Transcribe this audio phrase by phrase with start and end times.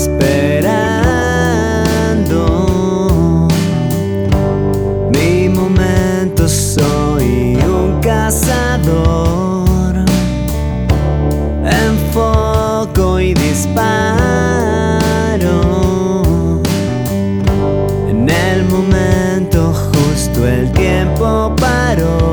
[0.00, 1.48] esperando
[5.12, 6.48] mi momento.
[6.48, 9.94] Soy un cazador,
[11.64, 13.90] enfoco y disparo.
[18.08, 22.29] En el momento justo el tiempo paró.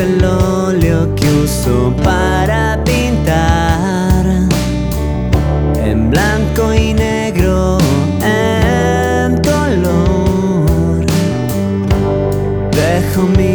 [0.00, 4.24] El óleo que uso para pintar
[5.76, 7.78] en blanco y negro
[8.22, 11.04] en color.
[12.70, 13.47] Dejo mi